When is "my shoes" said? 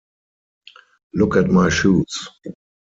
1.51-2.27